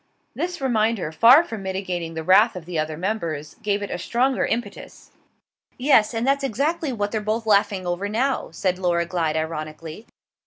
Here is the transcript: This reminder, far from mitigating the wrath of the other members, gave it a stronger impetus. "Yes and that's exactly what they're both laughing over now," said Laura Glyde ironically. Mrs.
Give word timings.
This 0.33 0.59
reminder, 0.59 1.11
far 1.11 1.43
from 1.43 1.61
mitigating 1.61 2.15
the 2.15 2.23
wrath 2.23 2.55
of 2.55 2.65
the 2.65 2.79
other 2.79 2.97
members, 2.97 3.57
gave 3.61 3.83
it 3.83 3.91
a 3.91 3.99
stronger 3.99 4.47
impetus. 4.47 5.11
"Yes 5.77 6.15
and 6.15 6.25
that's 6.25 6.43
exactly 6.43 6.91
what 6.91 7.11
they're 7.11 7.21
both 7.21 7.45
laughing 7.45 7.85
over 7.85 8.09
now," 8.09 8.49
said 8.49 8.79
Laura 8.79 9.05
Glyde 9.05 9.37
ironically. 9.37 10.07
Mrs. 10.07 10.07